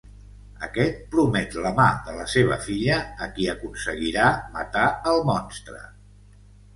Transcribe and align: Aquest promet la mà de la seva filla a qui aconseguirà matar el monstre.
Aquest 0.67 1.01
promet 1.15 1.57
la 1.65 1.71
mà 1.79 1.85
de 2.07 2.15
la 2.19 2.25
seva 2.35 2.57
filla 2.67 2.97
a 3.25 3.27
qui 3.35 3.45
aconseguirà 3.53 4.31
matar 4.57 4.87
el 5.13 5.21
monstre. 5.29 5.83